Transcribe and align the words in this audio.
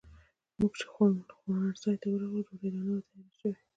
موږ 0.59 0.71
چې 0.79 0.85
خوړنځای 0.91 1.95
ته 2.01 2.07
ورغلو، 2.09 2.41
ډوډۍ 2.47 2.69
لا 2.73 2.81
نه 2.85 2.91
وه 2.95 3.03
تیاره 3.09 3.33
شوې. 3.39 3.59